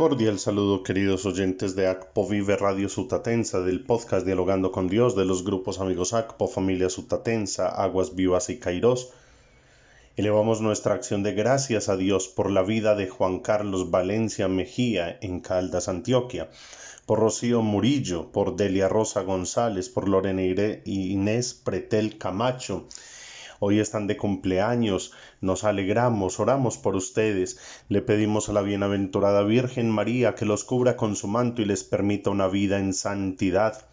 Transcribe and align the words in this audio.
Cordial 0.00 0.38
saludo 0.38 0.82
queridos 0.82 1.26
oyentes 1.26 1.76
de 1.76 1.86
ACPO 1.86 2.26
Vive 2.26 2.56
Radio 2.56 2.88
Sutatensa, 2.88 3.60
del 3.60 3.84
podcast 3.84 4.24
Dialogando 4.24 4.72
con 4.72 4.88
Dios, 4.88 5.14
de 5.14 5.26
los 5.26 5.44
grupos 5.44 5.78
amigos 5.78 6.14
ACPO, 6.14 6.48
Familia 6.48 6.88
Sutatensa, 6.88 7.68
Aguas 7.68 8.14
Vivas 8.14 8.48
y 8.48 8.58
Cairós. 8.58 9.10
Elevamos 10.16 10.62
nuestra 10.62 10.94
acción 10.94 11.22
de 11.22 11.34
gracias 11.34 11.90
a 11.90 11.98
Dios 11.98 12.28
por 12.28 12.50
la 12.50 12.62
vida 12.62 12.94
de 12.94 13.08
Juan 13.08 13.40
Carlos 13.40 13.90
Valencia 13.90 14.48
Mejía 14.48 15.18
en 15.20 15.40
Caldas, 15.40 15.86
Antioquia, 15.86 16.48
por 17.04 17.18
Rocío 17.18 17.60
Murillo, 17.60 18.32
por 18.32 18.56
Delia 18.56 18.88
Rosa 18.88 19.20
González, 19.20 19.90
por 19.90 20.08
Lorena 20.08 20.40
Inés 20.86 21.52
Pretel 21.52 22.16
Camacho, 22.16 22.86
Hoy 23.62 23.78
están 23.78 24.06
de 24.06 24.16
cumpleaños, 24.16 25.12
nos 25.42 25.64
alegramos, 25.64 26.40
oramos 26.40 26.78
por 26.78 26.96
ustedes, 26.96 27.58
le 27.90 28.00
pedimos 28.00 28.48
a 28.48 28.54
la 28.54 28.62
bienaventurada 28.62 29.42
Virgen 29.42 29.90
María 29.90 30.34
que 30.34 30.46
los 30.46 30.64
cubra 30.64 30.96
con 30.96 31.14
su 31.14 31.28
manto 31.28 31.60
y 31.60 31.66
les 31.66 31.84
permita 31.84 32.30
una 32.30 32.48
vida 32.48 32.78
en 32.78 32.94
santidad. 32.94 33.84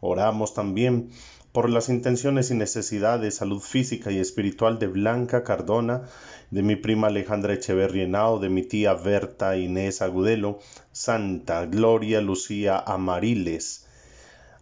Oramos 0.00 0.52
también 0.52 1.10
por 1.52 1.70
las 1.70 1.88
intenciones 1.88 2.50
y 2.50 2.56
necesidades 2.56 3.22
de 3.22 3.30
salud 3.30 3.60
física 3.60 4.10
y 4.10 4.18
espiritual 4.18 4.80
de 4.80 4.88
Blanca 4.88 5.44
Cardona, 5.44 6.02
de 6.50 6.64
mi 6.64 6.74
prima 6.74 7.06
Alejandra 7.06 7.54
Echeverrienao, 7.54 8.40
de 8.40 8.48
mi 8.48 8.64
tía 8.64 8.94
Berta 8.94 9.56
Inés 9.56 10.02
Agudelo, 10.02 10.58
Santa 10.90 11.66
Gloria 11.66 12.20
Lucía 12.20 12.80
Amariles, 12.84 13.86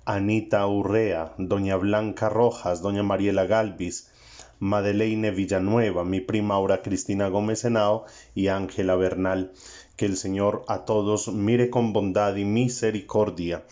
Anita 0.05 0.66
Urrea, 0.66 1.33
doña 1.39 1.77
Blanca 1.77 2.29
Rojas, 2.29 2.83
doña 2.83 3.03
Mariela 3.03 3.47
Galvis, 3.47 4.11
Madeleine 4.59 5.30
Villanueva, 5.30 6.04
mi 6.04 6.21
prima 6.21 6.54
Aura 6.54 6.82
Cristina 6.82 7.29
Gómez 7.29 7.65
Henao 7.65 8.07
y 8.35 8.49
Ángela 8.49 8.96
Bernal. 8.96 9.52
Que 9.96 10.07
el 10.07 10.16
Señor 10.16 10.65
a 10.68 10.85
todos 10.85 11.29
mire 11.29 11.71
con 11.71 11.93
bondad 11.93 12.37
y 12.37 12.45
misericordia. 12.45 13.65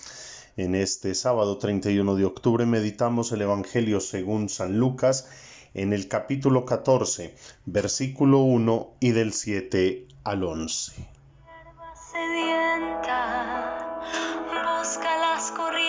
En 0.56 0.74
este 0.74 1.14
sábado 1.14 1.58
31 1.58 2.14
de 2.16 2.24
octubre 2.24 2.66
meditamos 2.66 3.32
el 3.32 3.42
Evangelio 3.42 4.00
según 4.00 4.48
San 4.48 4.78
Lucas 4.78 5.28
en 5.74 5.92
el 5.92 6.08
capítulo 6.08 6.64
14, 6.64 7.34
versículo 7.66 8.38
1 8.38 8.94
y 9.00 9.10
del 9.10 9.32
7 9.32 10.06
al 10.22 10.44
11. 10.44 10.92
busca 14.84 15.16
las 15.16 15.50
corrientes 15.52 15.83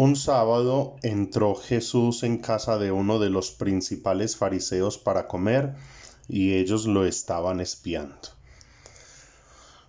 Un 0.00 0.14
sábado 0.14 0.94
entró 1.02 1.56
Jesús 1.56 2.22
en 2.22 2.38
casa 2.38 2.78
de 2.78 2.92
uno 2.92 3.18
de 3.18 3.30
los 3.30 3.50
principales 3.50 4.36
fariseos 4.36 4.96
para 4.96 5.26
comer 5.26 5.74
y 6.28 6.54
ellos 6.54 6.86
lo 6.86 7.04
estaban 7.04 7.58
espiando. 7.58 8.28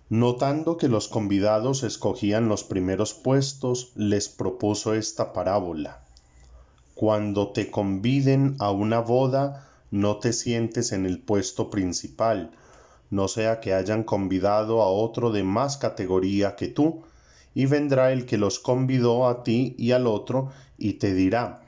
Notando 0.08 0.76
que 0.78 0.88
los 0.88 1.06
convidados 1.06 1.84
escogían 1.84 2.48
los 2.48 2.64
primeros 2.64 3.14
puestos, 3.14 3.92
les 3.94 4.28
propuso 4.28 4.94
esta 4.94 5.32
parábola. 5.32 6.00
Cuando 6.96 7.52
te 7.52 7.70
conviden 7.70 8.56
a 8.58 8.72
una 8.72 8.98
boda, 8.98 9.68
no 9.92 10.16
te 10.16 10.32
sientes 10.32 10.90
en 10.90 11.06
el 11.06 11.20
puesto 11.20 11.70
principal, 11.70 12.50
no 13.10 13.28
sea 13.28 13.60
que 13.60 13.74
hayan 13.74 14.02
convidado 14.02 14.82
a 14.82 14.88
otro 14.90 15.30
de 15.30 15.44
más 15.44 15.76
categoría 15.76 16.56
que 16.56 16.66
tú, 16.66 17.04
y 17.54 17.66
vendrá 17.66 18.12
el 18.12 18.26
que 18.26 18.38
los 18.38 18.58
convidó 18.58 19.28
a 19.28 19.42
ti 19.42 19.74
y 19.78 19.92
al 19.92 20.06
otro, 20.06 20.50
y 20.78 20.94
te 20.94 21.14
dirá, 21.14 21.62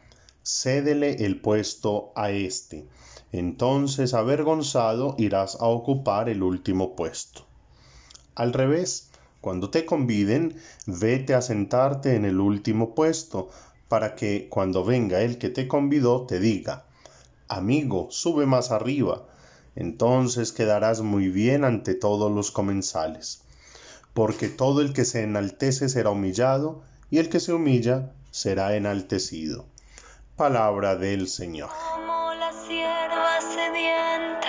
cédele 0.45 1.25
el 1.25 1.41
puesto 1.41 2.13
a 2.15 2.31
éste. 2.31 2.87
Entonces, 3.33 4.15
avergonzado, 4.15 5.15
irás 5.19 5.57
a 5.61 5.67
ocupar 5.67 6.29
el 6.29 6.43
último 6.43 6.95
puesto. 6.95 7.43
Al 8.35 8.53
revés, 8.53 9.11
cuando 9.41 9.71
te 9.71 9.85
conviden, 9.85 10.57
vete 10.87 11.35
a 11.35 11.43
sentarte 11.43 12.15
en 12.15 12.25
el 12.25 12.41
último 12.41 12.95
puesto, 12.95 13.51
para 13.89 14.15
que 14.15 14.49
cuando 14.49 14.85
venga 14.85 15.21
el 15.21 15.37
que 15.39 15.51
te 15.51 15.69
convidó 15.69 16.27
te 16.27 16.41
diga, 16.41 16.87
amigo, 17.49 18.09
sube 18.11 18.47
más 18.47 18.71
arriba, 18.71 19.27
entonces 19.75 20.53
quedarás 20.53 21.01
muy 21.03 21.29
bien 21.29 21.65
ante 21.65 21.95
todos 21.95 22.31
los 22.31 22.51
comensales 22.51 23.42
porque 24.15 24.49
todo 24.49 24.81
el 24.83 24.93
que 24.93 25.05
se 25.05 25.23
enaltece 25.23 25.89
será 25.89 26.11
humillado, 26.11 26.83
y 27.11 27.19
el 27.19 27.29
que 27.29 27.41
se 27.41 27.53
humilla 27.53 28.13
será 28.31 28.75
enaltecido. 28.77 29.67
Palabra 30.37 30.97
del 30.97 31.29
Señor. 31.29 31.69
Como 31.91 32.33
la 32.35 32.53
sierva 32.67 33.41
sedienta, 33.41 34.49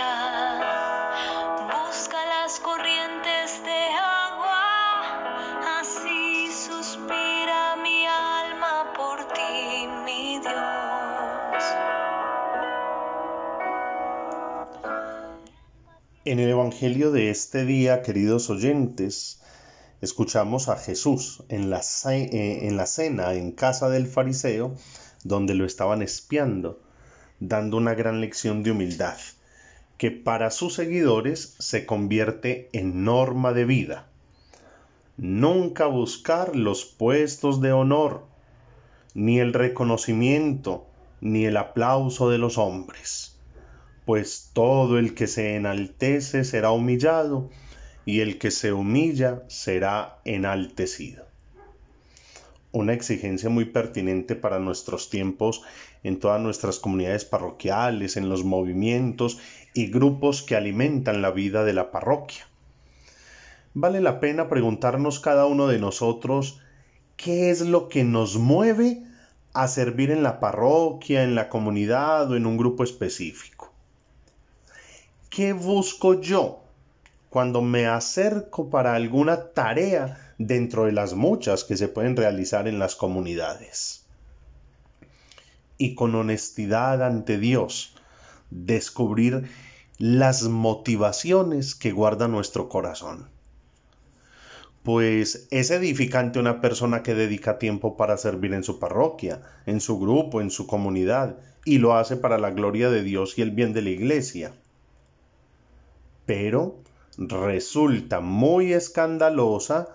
busca 1.67 2.17
las 2.25 2.59
corrientes 2.59 3.61
de 3.63 3.85
agua, 3.99 5.79
así 5.79 6.47
suspira 6.51 7.75
mi 7.83 8.05
alma 8.05 8.93
por 8.95 9.27
ti, 9.33 9.87
mi 10.05 10.39
Dios. 10.39 11.63
En 16.25 16.39
el 16.39 16.49
Evangelio 16.49 17.11
de 17.11 17.29
este 17.29 17.65
día, 17.65 18.01
queridos 18.01 18.49
oyentes, 18.49 19.42
escuchamos 20.03 20.67
a 20.67 20.75
Jesús 20.75 21.43
en 21.47 21.69
la, 21.69 21.81
eh, 22.11 22.67
en 22.67 22.75
la 22.75 22.85
cena 22.85 23.33
en 23.35 23.53
casa 23.53 23.89
del 23.89 24.05
fariseo, 24.05 24.75
donde 25.23 25.55
lo 25.55 25.65
estaban 25.65 26.01
espiando, 26.01 26.81
dando 27.39 27.77
una 27.77 27.93
gran 27.93 28.19
lección 28.19 28.63
de 28.63 28.71
humildad, 28.71 29.15
que 29.97 30.11
para 30.11 30.51
sus 30.51 30.73
seguidores 30.73 31.55
se 31.57 31.85
convierte 31.85 32.69
en 32.73 33.05
norma 33.05 33.53
de 33.53 33.63
vida. 33.63 34.09
Nunca 35.15 35.85
buscar 35.85 36.53
los 36.53 36.83
puestos 36.83 37.61
de 37.61 37.71
honor, 37.71 38.25
ni 39.13 39.39
el 39.39 39.53
reconocimiento, 39.53 40.85
ni 41.21 41.45
el 41.45 41.55
aplauso 41.55 42.29
de 42.29 42.39
los 42.39 42.57
hombres, 42.57 43.37
pues 44.05 44.49
todo 44.51 44.99
el 44.99 45.13
que 45.15 45.27
se 45.27 45.55
enaltece 45.55 46.43
será 46.43 46.71
humillado, 46.71 47.49
y 48.05 48.19
el 48.19 48.37
que 48.37 48.51
se 48.51 48.73
humilla 48.73 49.43
será 49.47 50.19
enaltecido. 50.25 51.25
Una 52.71 52.93
exigencia 52.93 53.49
muy 53.49 53.65
pertinente 53.65 54.35
para 54.35 54.59
nuestros 54.59 55.09
tiempos 55.09 55.61
en 56.03 56.19
todas 56.19 56.41
nuestras 56.41 56.79
comunidades 56.79 57.23
parroquiales, 57.23 58.17
en 58.17 58.29
los 58.29 58.43
movimientos 58.43 59.39
y 59.73 59.87
grupos 59.87 60.41
que 60.41 60.55
alimentan 60.55 61.21
la 61.21 61.31
vida 61.31 61.63
de 61.63 61.73
la 61.73 61.91
parroquia. 61.91 62.47
Vale 63.75 64.01
la 64.01 64.19
pena 64.19 64.49
preguntarnos 64.49 65.19
cada 65.19 65.45
uno 65.45 65.67
de 65.67 65.79
nosotros 65.79 66.59
qué 67.15 67.51
es 67.51 67.61
lo 67.61 67.89
que 67.89 68.03
nos 68.03 68.37
mueve 68.37 69.03
a 69.53 69.67
servir 69.67 70.11
en 70.11 70.23
la 70.23 70.39
parroquia, 70.39 71.23
en 71.23 71.35
la 71.35 71.49
comunidad 71.49 72.29
o 72.31 72.35
en 72.35 72.45
un 72.45 72.57
grupo 72.57 72.83
específico. 72.83 73.71
¿Qué 75.29 75.53
busco 75.53 76.19
yo 76.19 76.62
cuando 77.33 77.63
me 77.63 77.87
acerco 77.87 78.69
para 78.69 78.93
alguna 78.93 79.45
tarea 79.53 80.35
dentro 80.37 80.85
de 80.85 80.91
las 80.91 81.15
muchas 81.15 81.63
que 81.63 81.77
se 81.77 81.87
pueden 81.87 82.15
realizar 82.15 82.67
en 82.67 82.77
las 82.77 82.95
comunidades. 82.95 84.05
Y 85.79 85.95
con 85.95 86.13
honestidad 86.13 87.01
ante 87.01 87.39
Dios, 87.39 87.95
descubrir 88.51 89.49
las 89.97 90.43
motivaciones 90.43 91.73
que 91.73 91.91
guarda 91.91 92.27
nuestro 92.27 92.69
corazón. 92.69 93.29
Pues 94.83 95.47
es 95.49 95.71
edificante 95.71 96.37
una 96.37 96.61
persona 96.61 97.01
que 97.01 97.15
dedica 97.15 97.57
tiempo 97.57 97.97
para 97.97 98.17
servir 98.17 98.53
en 98.53 98.63
su 98.63 98.77
parroquia, 98.77 99.41
en 99.65 99.81
su 99.81 99.97
grupo, 99.99 100.39
en 100.39 100.51
su 100.51 100.67
comunidad, 100.67 101.37
y 101.65 101.79
lo 101.79 101.95
hace 101.95 102.15
para 102.15 102.37
la 102.37 102.51
gloria 102.51 102.91
de 102.91 103.01
Dios 103.01 103.39
y 103.39 103.41
el 103.41 103.49
bien 103.49 103.73
de 103.73 103.81
la 103.81 103.89
iglesia. 103.89 104.53
Pero 106.27 106.82
resulta 107.17 108.19
muy 108.19 108.73
escandalosa 108.73 109.89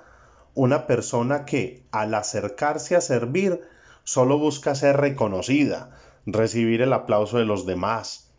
una 0.54 0.86
persona 0.86 1.44
que 1.44 1.84
al 1.92 2.14
acercarse 2.14 2.96
a 2.96 3.00
servir 3.00 3.60
solo 4.04 4.38
busca 4.38 4.74
ser 4.74 4.96
reconocida, 4.96 5.90
recibir 6.26 6.82
el 6.82 6.92
aplauso 6.92 7.38
de 7.38 7.44
los 7.44 7.66
demás. 7.66 8.30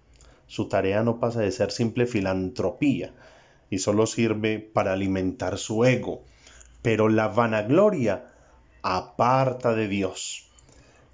Su 0.48 0.68
tarea 0.68 1.04
no 1.04 1.20
pasa 1.20 1.42
de 1.42 1.52
ser 1.52 1.72
simple 1.72 2.08
filantropía 2.08 3.14
y 3.70 3.80
solo 3.80 4.06
sirve 4.08 4.60
para 4.60 4.94
alimentar 4.94 5.58
su 5.58 5.86
ego. 5.86 6.24
Pero 6.82 7.08
la 7.08 7.28
vanagloria 7.28 8.32
aparta 8.82 9.74
de 9.74 9.88
Dios. 9.88 10.49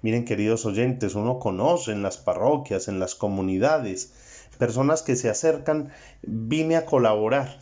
Miren, 0.06 0.24
queridos 0.24 0.64
oyentes, 0.66 1.16
uno 1.16 1.40
conoce 1.40 1.90
en 1.90 2.00
las 2.00 2.16
parroquias, 2.16 2.86
en 2.86 3.00
las 3.00 3.16
comunidades, 3.16 4.12
personas 4.56 5.02
que 5.02 5.16
se 5.16 5.28
acercan, 5.28 5.90
vine 6.22 6.76
a 6.76 6.86
colaborar, 6.86 7.58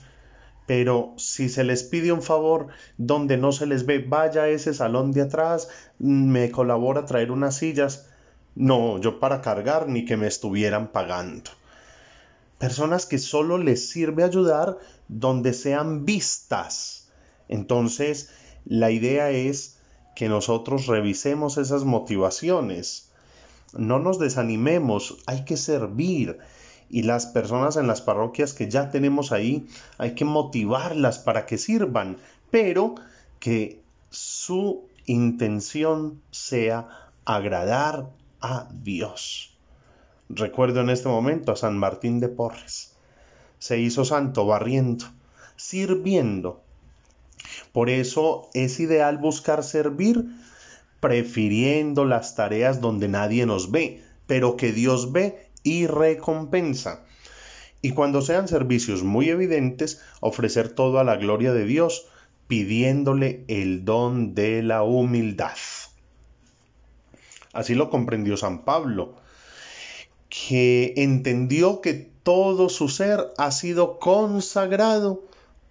pero 0.66 1.14
si 1.16 1.48
se 1.48 1.64
les 1.64 1.84
pide 1.84 2.12
un 2.12 2.20
favor 2.20 2.66
donde 2.98 3.38
no 3.38 3.50
se 3.50 3.64
les 3.64 3.86
ve, 3.86 3.98
vaya 3.98 4.42
a 4.42 4.48
ese 4.48 4.74
salón 4.74 5.10
de 5.12 5.22
atrás, 5.22 5.70
me 5.98 6.50
colabora 6.50 7.06
traer 7.06 7.30
unas 7.30 7.56
sillas. 7.56 8.10
No, 8.54 9.00
yo 9.00 9.20
para 9.20 9.40
cargar 9.40 9.88
ni 9.88 10.04
que 10.04 10.18
me 10.18 10.26
estuvieran 10.26 10.88
pagando. 10.88 11.50
Personas 12.58 13.06
que 13.06 13.16
solo 13.16 13.56
les 13.56 13.88
sirve 13.88 14.22
ayudar 14.22 14.76
donde 15.08 15.54
sean 15.54 16.04
vistas. 16.04 17.10
Entonces, 17.48 18.28
la 18.66 18.90
idea 18.90 19.30
es 19.30 19.73
que 20.14 20.28
nosotros 20.28 20.86
revisemos 20.86 21.58
esas 21.58 21.84
motivaciones. 21.84 23.10
No 23.76 23.98
nos 23.98 24.18
desanimemos, 24.18 25.18
hay 25.26 25.44
que 25.44 25.56
servir, 25.56 26.38
y 26.88 27.02
las 27.02 27.26
personas 27.26 27.76
en 27.76 27.86
las 27.86 28.02
parroquias 28.02 28.52
que 28.52 28.70
ya 28.70 28.90
tenemos 28.90 29.32
ahí, 29.32 29.66
hay 29.98 30.14
que 30.14 30.24
motivarlas 30.24 31.18
para 31.18 31.46
que 31.46 31.58
sirvan, 31.58 32.18
pero 32.50 32.94
que 33.40 33.82
su 34.10 34.88
intención 35.06 36.22
sea 36.30 36.88
agradar 37.24 38.10
a 38.40 38.68
Dios. 38.72 39.56
Recuerdo 40.28 40.80
en 40.80 40.90
este 40.90 41.08
momento 41.08 41.52
a 41.52 41.56
San 41.56 41.76
Martín 41.78 42.20
de 42.20 42.28
Porres. 42.28 42.96
Se 43.58 43.78
hizo 43.78 44.04
santo 44.04 44.46
barriendo, 44.46 45.06
sirviendo. 45.56 46.63
Por 47.72 47.90
eso 47.90 48.48
es 48.54 48.80
ideal 48.80 49.18
buscar 49.18 49.62
servir 49.62 50.24
prefiriendo 51.00 52.04
las 52.04 52.34
tareas 52.34 52.80
donde 52.80 53.08
nadie 53.08 53.44
nos 53.44 53.70
ve, 53.70 54.02
pero 54.26 54.56
que 54.56 54.72
Dios 54.72 55.12
ve 55.12 55.50
y 55.62 55.86
recompensa. 55.86 57.04
Y 57.82 57.90
cuando 57.90 58.22
sean 58.22 58.48
servicios 58.48 59.02
muy 59.02 59.28
evidentes, 59.28 60.00
ofrecer 60.20 60.70
todo 60.70 60.98
a 60.98 61.04
la 61.04 61.16
gloria 61.16 61.52
de 61.52 61.66
Dios, 61.66 62.06
pidiéndole 62.48 63.44
el 63.48 63.84
don 63.84 64.34
de 64.34 64.62
la 64.62 64.82
humildad. 64.82 65.56
Así 67.52 67.74
lo 67.74 67.90
comprendió 67.90 68.36
San 68.36 68.64
Pablo, 68.64 69.16
que 70.30 70.94
entendió 70.96 71.80
que 71.80 71.92
todo 71.92 72.68
su 72.68 72.88
ser 72.88 73.32
ha 73.36 73.50
sido 73.50 73.98
consagrado 73.98 75.22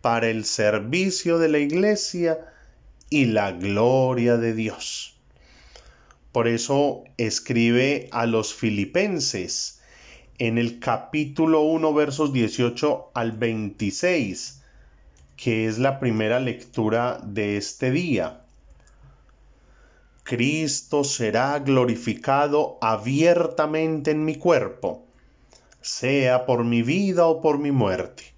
para 0.03 0.27
el 0.27 0.43
servicio 0.43 1.39
de 1.39 1.47
la 1.47 1.59
iglesia 1.59 2.37
y 3.09 3.23
la 3.23 3.53
gloria 3.53 4.35
de 4.35 4.53
Dios. 4.53 5.15
Por 6.33 6.49
eso 6.49 7.05
escribe 7.15 8.09
a 8.11 8.25
los 8.25 8.53
filipenses, 8.53 9.79
en 10.39 10.57
el 10.57 10.81
capítulo 10.81 11.61
1 11.61 11.93
versos 11.93 12.33
18 12.33 13.11
al 13.13 13.31
26, 13.31 14.61
que 15.37 15.67
es 15.67 15.77
la 15.77 16.01
primera 16.01 16.41
lectura 16.41 17.21
de 17.23 17.55
este 17.55 17.89
día. 17.89 18.41
Cristo 20.23 21.05
será 21.05 21.57
glorificado 21.59 22.77
abiertamente 22.81 24.11
en 24.11 24.25
mi 24.25 24.35
cuerpo, 24.35 25.05
sea 25.79 26.45
por 26.45 26.65
mi 26.65 26.81
vida 26.81 27.25
o 27.25 27.41
por 27.41 27.57
mi 27.57 27.71
muerte. 27.71 28.32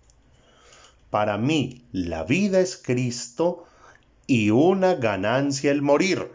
Para 1.15 1.37
mí 1.37 1.85
la 1.93 2.25
vida 2.25 2.59
es 2.59 2.75
Cristo 2.75 3.63
y 4.27 4.49
una 4.49 4.95
ganancia 4.95 5.71
el 5.71 5.81
morir. 5.81 6.27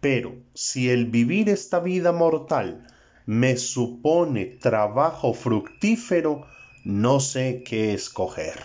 Pero 0.00 0.34
si 0.54 0.90
el 0.90 1.06
vivir 1.06 1.48
esta 1.48 1.78
vida 1.78 2.10
mortal 2.10 2.88
me 3.26 3.56
supone 3.56 4.46
trabajo 4.46 5.34
fructífero, 5.34 6.48
no 6.82 7.20
sé 7.20 7.62
qué 7.64 7.94
escoger. 7.94 8.60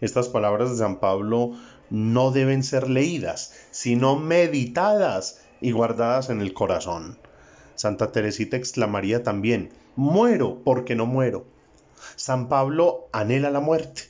Estas 0.00 0.28
palabras 0.28 0.70
de 0.70 0.78
San 0.78 0.98
Pablo 0.98 1.52
no 1.90 2.32
deben 2.32 2.64
ser 2.64 2.90
leídas, 2.90 3.54
sino 3.70 4.16
meditadas 4.18 5.40
y 5.60 5.70
guardadas 5.70 6.30
en 6.30 6.40
el 6.40 6.52
corazón. 6.52 7.16
Santa 7.76 8.10
Teresita 8.10 8.56
exclamaría 8.56 9.22
también, 9.22 9.70
muero 9.94 10.64
porque 10.64 10.96
no 10.96 11.06
muero. 11.06 11.46
San 12.16 12.48
Pablo 12.48 13.08
anhela 13.12 13.50
la 13.50 13.60
muerte. 13.60 14.02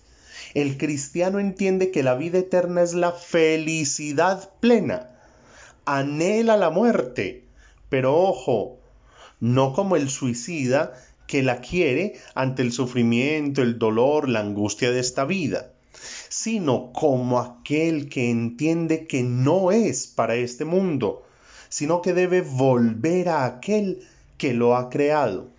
El 0.55 0.79
cristiano 0.79 1.39
entiende 1.39 1.91
que 1.91 2.03
la 2.03 2.15
vida 2.15 2.39
eterna 2.39 2.83
es 2.83 2.95
la 2.95 3.13
felicidad 3.13 4.51
plena. 4.61 5.11
Anhela 5.85 6.57
la 6.57 6.71
muerte, 6.71 7.45
pero 7.89 8.17
ojo, 8.17 8.79
no 9.41 9.73
como 9.73 9.97
el 9.97 10.09
suicida 10.11 10.95
que 11.27 11.43
la 11.43 11.61
quiere 11.61 12.15
ante 12.35 12.63
el 12.63 12.73
sufrimiento, 12.73 13.63
el 13.63 13.79
dolor, 13.79 14.29
la 14.29 14.41
angustia 14.41 14.91
de 14.91 15.01
esta 15.01 15.25
vida, 15.25 15.73
sino 16.29 16.93
como 16.93 17.39
aquel 17.39 18.09
que 18.09 18.31
entiende 18.31 19.07
que 19.07 19.23
no 19.23 19.71
es 19.71 20.07
para 20.07 20.37
este 20.37 20.65
mundo, 20.65 21.25
sino 21.69 22.01
que 22.01 22.15
debe 22.15 22.41
volver 22.41 23.29
a 23.29 23.45
aquel 23.45 24.07
que 24.39 24.55
lo 24.55 24.77
ha 24.77 24.89
creado 24.89 25.51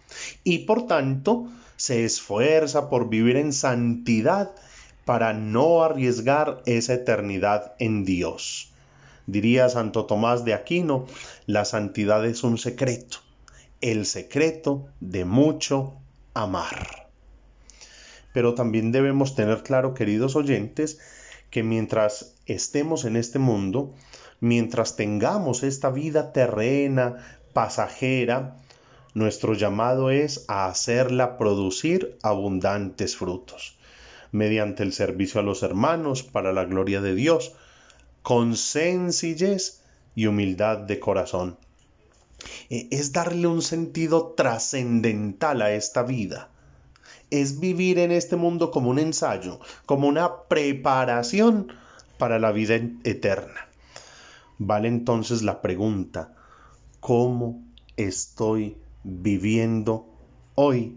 y 0.44 0.60
por 0.60 0.88
tanto 0.88 1.48
se 1.80 2.04
esfuerza 2.04 2.90
por 2.90 3.08
vivir 3.08 3.38
en 3.38 3.54
santidad 3.54 4.52
para 5.06 5.32
no 5.32 5.82
arriesgar 5.82 6.62
esa 6.66 6.94
eternidad 6.94 7.74
en 7.80 8.04
Dios. 8.04 8.74
Diría 9.28 9.70
Santo 9.70 10.06
Tomás 10.06 10.44
de 10.44 10.54
Aquino, 10.54 11.08
la 11.46 11.64
santidad 11.64 12.26
es 12.26 12.44
un 12.44 12.58
secreto, 12.58 13.20
el 13.80 14.06
secreto 14.06 14.90
de 15.00 15.24
mucho 15.24 15.94
amar. 16.34 17.08
Pero 18.34 18.56
también 18.56 18.92
debemos 18.92 19.34
tener 19.34 19.64
claro, 19.64 19.94
queridos 19.94 20.36
oyentes, 20.36 21.00
que 21.50 21.64
mientras 21.64 22.36
estemos 22.46 23.06
en 23.06 23.16
este 23.16 23.40
mundo, 23.40 23.94
mientras 24.42 24.98
tengamos 24.98 25.64
esta 25.64 25.92
vida 25.92 26.34
terrena, 26.34 27.40
pasajera, 27.54 28.58
nuestro 29.14 29.54
llamado 29.54 30.12
es 30.12 30.46
a 30.48 30.68
hacerla 30.68 31.38
producir 31.38 32.18
abundantes 32.22 33.16
frutos, 33.16 33.78
mediante 34.32 34.84
el 34.84 34.94
servicio 34.94 35.42
a 35.42 35.44
los 35.44 35.64
hermanos 35.64 36.24
para 36.24 36.54
la 36.54 36.66
gloria 36.66 37.02
de 37.02 37.16
Dios, 37.16 37.54
con 38.22 38.56
sencillez 38.56 39.82
y 40.16 40.28
humildad 40.28 40.78
de 40.78 41.00
corazón. 41.00 41.58
E, 42.70 42.88
es 42.92 43.12
darle 43.12 43.48
un 43.48 43.62
sentido 43.62 44.34
trascendental 44.38 45.62
a 45.62 45.72
esta 45.72 46.04
vida. 46.04 46.50
Es 47.32 47.60
vivir 47.60 48.00
en 48.00 48.12
este 48.12 48.36
mundo 48.36 48.72
como 48.72 48.90
un 48.90 49.00
ensayo, 49.00 49.60
como 49.86 50.08
una 50.08 50.44
preparación 50.44 51.72
para 52.18 52.40
la 52.40 52.52
vida 52.52 52.76
eterna. 53.04 53.68
Vale 54.58 54.88
entonces 54.88 55.42
la 55.42 55.62
pregunta, 55.62 56.36
¿cómo 57.00 57.64
estoy 57.96 58.78
viviendo 59.04 60.08
hoy? 60.56 60.96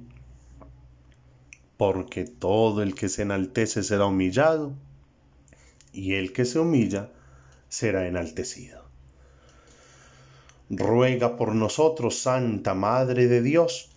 Porque 1.76 2.25
todo 2.25 2.82
el 2.82 2.94
que 2.94 3.09
se 3.09 3.23
enaltece 3.23 3.82
será 3.82 4.06
humillado 4.06 4.73
y 5.92 6.14
el 6.14 6.32
que 6.32 6.44
se 6.44 6.59
humilla 6.59 7.11
será 7.68 8.06
enaltecido. 8.06 8.82
Ruega 10.71 11.37
por 11.37 11.54
nosotros, 11.54 12.18
Santa 12.18 12.75
Madre 12.75 13.26
de 13.26 13.42
Dios, 13.42 13.90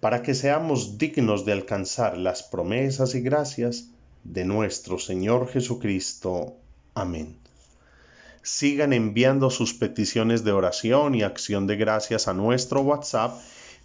para 0.00 0.22
que 0.22 0.34
seamos 0.34 0.98
dignos 0.98 1.44
de 1.44 1.52
alcanzar 1.52 2.16
las 2.18 2.42
promesas 2.42 3.14
y 3.14 3.20
gracias 3.20 3.88
de 4.24 4.44
nuestro 4.44 4.98
Señor 4.98 5.48
Jesucristo. 5.48 6.56
Amén. 6.94 7.36
Sigan 8.50 8.94
enviando 8.94 9.50
sus 9.50 9.74
peticiones 9.74 10.42
de 10.42 10.52
oración 10.52 11.14
y 11.14 11.22
acción 11.22 11.66
de 11.66 11.76
gracias 11.76 12.28
a 12.28 12.32
nuestro 12.32 12.80
WhatsApp 12.80 13.38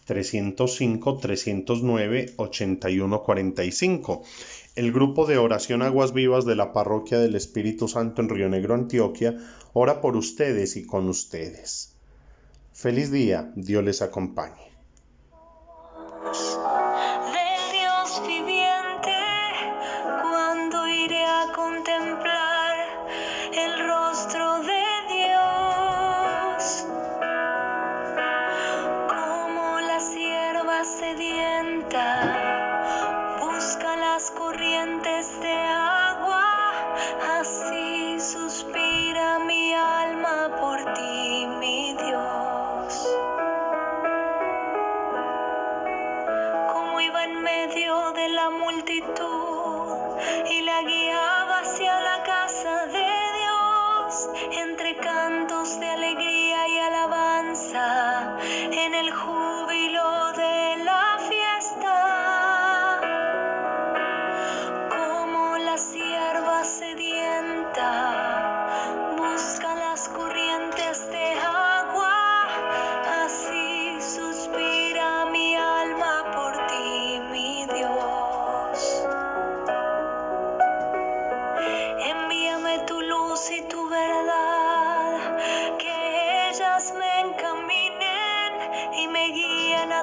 305 0.06 1.18
309 1.18 2.34
8145 2.38 4.24
el 4.76 4.94
grupo 4.94 5.26
de 5.26 5.38
oración 5.38 5.82
Aguas 5.82 6.14
Vivas 6.14 6.46
de 6.46 6.56
la 6.56 6.72
Parroquia 6.72 7.20
del 7.20 7.36
Espíritu 7.36 7.90
Santo 7.90 8.22
en 8.22 8.30
Río 8.30 8.48
Negro, 8.48 8.74
Antioquia, 8.74 9.38
ora 9.74 10.00
por 10.00 10.16
ustedes 10.16 10.78
y 10.78 10.86
con 10.86 11.10
ustedes. 11.10 11.94
Feliz 12.72 13.12
día, 13.12 13.52
Dios 13.56 13.84
les 13.84 14.02
acompañe. 14.02 14.73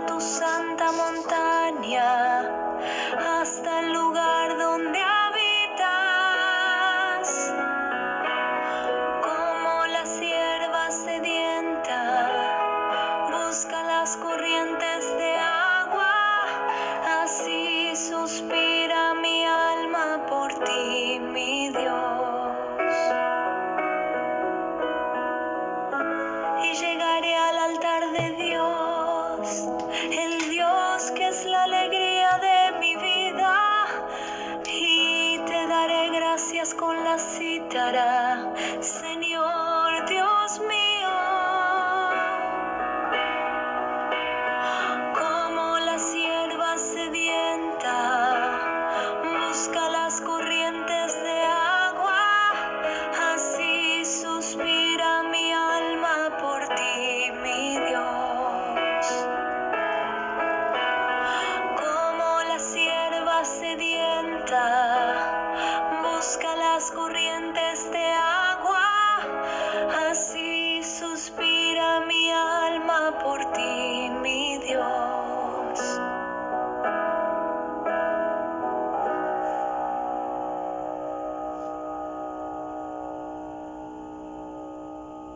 Tu 0.07 0.21
santa 0.21 0.92
montaña, 0.92 2.20